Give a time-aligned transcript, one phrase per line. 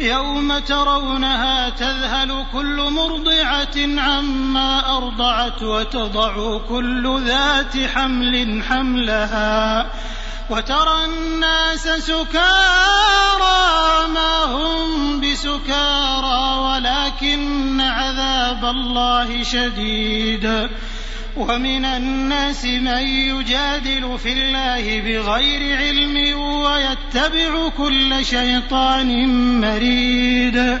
[0.00, 9.86] يوم ترونها تذهل كل مرضعة عما أرضعت وتضع كل ذات حمل حملها
[10.50, 13.56] وترى الناس سكارى
[14.14, 20.68] ما هم بسكارى ولكن عذاب الله شديد.
[21.36, 29.28] ومن الناس من يجادل في الله بغير علم ويتبع كل شيطان
[29.60, 30.80] مريد.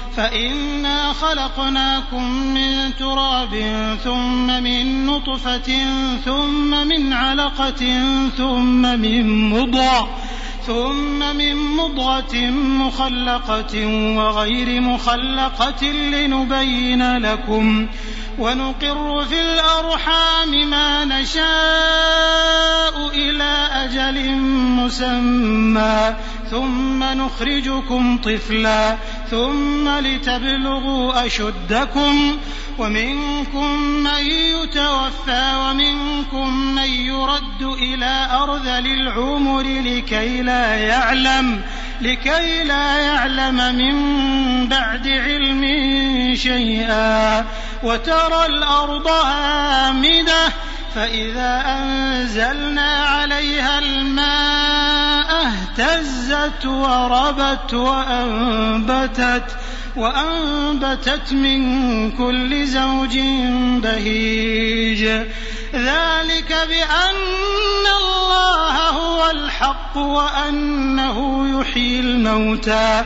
[0.15, 3.55] فإنا خلقناكم من تراب
[4.03, 5.85] ثم من نطفة
[6.25, 7.99] ثم من علقة
[8.37, 10.09] ثم من مضغة
[10.67, 12.35] ثم من مضغة
[12.85, 17.87] مخلقة وغير مخلقة لنبين لكم
[18.39, 21.51] ونقر في الأرحام ما نشاء
[23.13, 24.35] إلى أجل
[24.79, 26.15] مسمى
[26.51, 28.97] ثم نخرجكم طفلا
[29.31, 32.37] ثم لتبلغوا أشدكم
[32.79, 41.61] ومنكم من يتوفى ومنكم من يرد إلى أرذل العمر لكي لا يعلم
[42.01, 45.61] لكي لا يعلم من بعد علم
[46.35, 47.45] شيئا.
[47.83, 50.53] وترى الأرض هامدة
[50.95, 59.55] فإذا أنزلنا عليها الماء اهتزت وربت وأنبتت
[59.95, 63.19] وأنبتت من كل زوج
[63.83, 65.05] بهيج.
[65.73, 73.05] ذلك بأن الله هو الحق وأنه يحيي الموتى.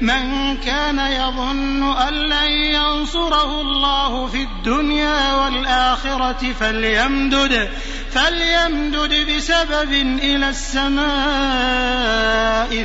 [0.00, 7.68] من كان يظن أن لن ينصره الله في الدنيا والآخرة فليمدد
[8.12, 9.92] فليمدد بسبب
[10.22, 11.08] إلى السماء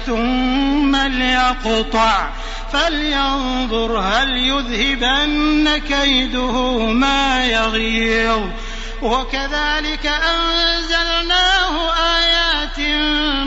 [0.05, 2.29] ثم ليقطع
[2.73, 8.41] فلينظر هل يذهبن كيده ما يغيظ.
[9.01, 12.79] وكذلك أنزلناه آيات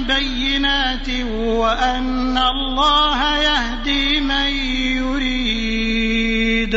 [0.06, 4.48] بينات وأن الله يهدي من
[4.96, 6.76] يريد.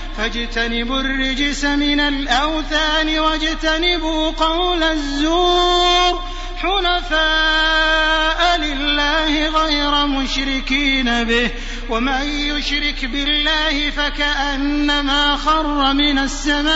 [0.21, 6.21] فاجتنبوا الرجس من الأوثان واجتنبوا قول الزور
[6.61, 11.51] حنفاء لله غير مشركين به
[11.89, 16.71] ومن يشرك بالله فكأنما خر من السماء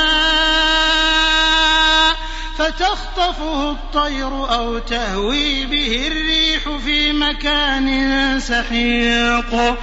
[2.58, 9.78] فتخطفه الطير أو تهوي به الريح في مكان سحيق.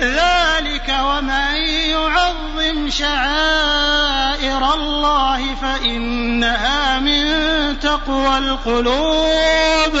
[0.00, 1.56] ذلك ومن
[1.90, 7.24] يعظم شعائر الله فإنها من
[7.80, 10.00] تقوى القلوب.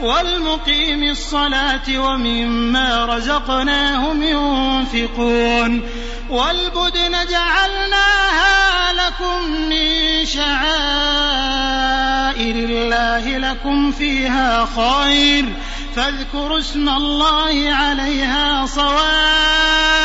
[0.00, 5.82] والمقيم الصلاة ومما رزقناهم ينفقون
[6.30, 11.34] والبدن جعلناها لكم من شعائر
[12.54, 15.44] الله لكم فيها خير
[15.96, 20.04] فاذكروا اسم الله عليها صواف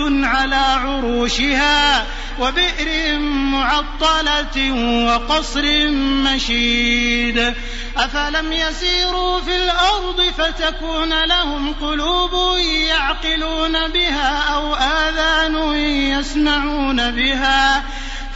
[0.00, 2.06] على عروشها
[2.40, 4.72] وبئر معطلة
[5.06, 5.88] وقصر
[6.24, 7.54] مشيد
[7.96, 15.76] أفلم يسيروا في الأرض فتكون لهم قلوب يعقلون بها أو آذان
[16.18, 17.84] يسمعون بها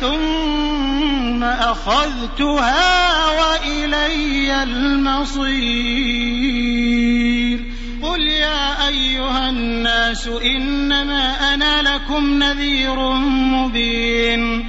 [0.00, 5.58] ثم أخذتها وإلي المصير.
[8.02, 13.12] قل يا أيها الناس إنما أنا لكم نذير
[13.52, 14.68] مبين.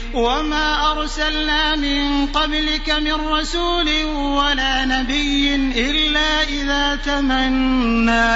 [0.13, 8.35] وما أرسلنا من قبلك من رسول ولا نبي إلا إذا تمنى.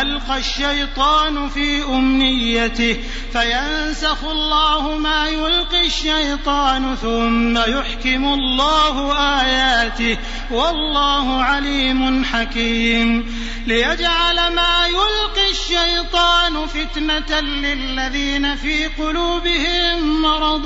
[0.00, 2.96] ألقى الشيطان في أمنيته
[3.32, 10.18] فينسخ الله ما يلقي الشيطان ثم يحكم الله آياته
[10.50, 13.26] والله عليم حكيم.
[13.66, 20.65] ليجعل ما يلقي الشيطان فتنة للذين في قلوبهم مرض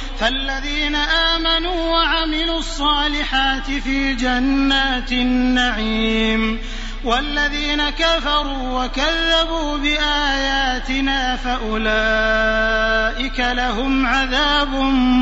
[0.21, 6.59] فالذين آمنوا وعملوا الصالحات في جنات النعيم
[7.03, 11.79] والذين كفروا وكذبوا بآياتنا فأولئك
[13.39, 14.73] لهم عذاب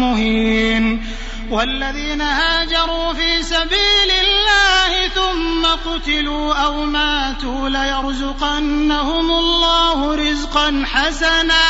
[0.02, 1.06] مهين
[1.50, 11.64] والذين هاجروا في سبيل الله ثم قتلوا أو ماتوا ليرزقنهم الله رزقا حسنا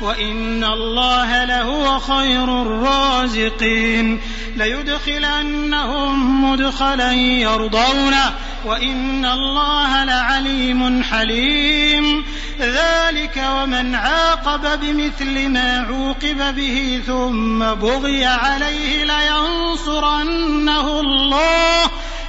[0.00, 4.20] وإن الله لهو خير الرازقين.
[4.56, 8.34] ليدخلنهم مدخلا يرضونه
[8.64, 12.24] وإن الله لعليم حليم.
[12.60, 21.90] ذلك ومن عاقب بمثل ما عوقب به ثم بغي عليه لينصرنه الله.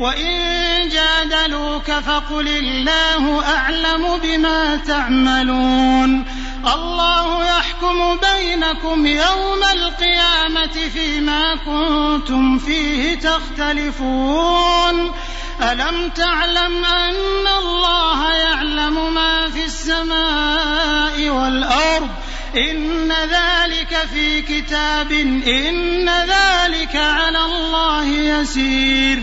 [0.00, 6.24] وإن جادلوك فقل الله أعلم بما تعملون
[6.74, 15.12] الله يحكم بينكم يوم القيامة فيما كنتم فيه تختلفون
[15.62, 22.08] ألم تعلم أن الله يعلم ما في السماء والأرض
[22.56, 29.22] إن ذلك في كتاب إن ذلك على الله يسير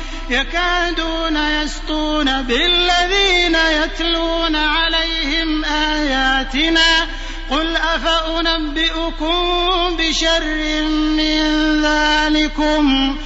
[0.31, 7.07] يكادون يسطون بالذين يتلون عليهم آياتنا
[7.49, 9.41] قل أفأنبئكم
[9.97, 10.43] بشر
[10.91, 11.41] من
[11.83, 13.17] ذلكم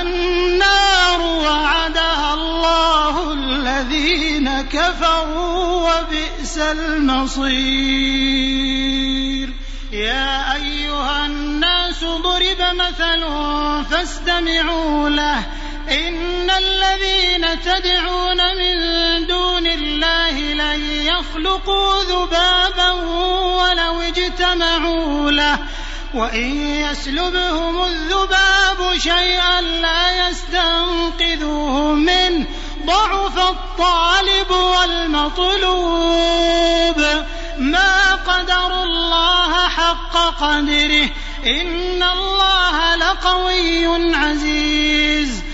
[0.00, 7.54] النار وعدها الله الذين كفروا وبئس المصير.
[9.92, 13.24] يا أيها الناس ضرب مثل
[13.90, 15.44] فاستمعوا له
[15.88, 18.76] إن الذين تدعون من
[19.26, 25.58] دون الله لن يخلقوا ذبابا ولو اجتمعوا له
[26.14, 32.46] وإن يسلبهم الذباب شيئا لا يستنقذوه منه
[32.86, 35.84] ضعف الطالب والمطلوب.
[37.58, 41.10] ما قدروا الله حق قدره
[41.46, 45.53] إن الله لقوي عزيز.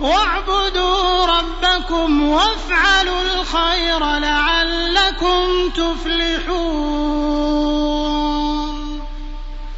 [0.00, 7.14] واعبدوا ربكم وافعلوا الخير لعلكم تفلحون.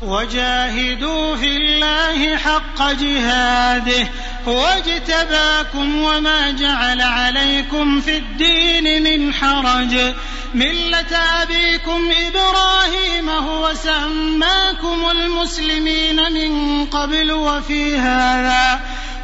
[0.02, 4.09] وجاهدوا في الله حق جهاده.
[4.48, 10.14] هو اجتباكم وما جعل عليكم في الدين من حرج.
[10.55, 18.81] ملة أبيكم إبراهيم هو سماكم المسلمين من قبل وفي هذا.